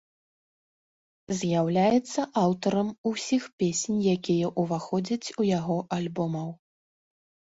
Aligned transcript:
З'яўляецца 1.39 2.21
аўтарам 2.43 2.89
усіх 3.11 3.43
песень, 3.63 4.01
якія 4.15 4.47
ўваходзяць 4.63 5.27
у 5.43 5.47
яго 5.59 5.75
альбомаў. 6.01 6.49